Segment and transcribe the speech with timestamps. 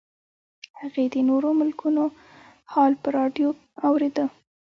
[0.79, 2.03] هغې د نورو ملکونو
[2.71, 3.49] حال په راډیو
[3.87, 4.25] اورېده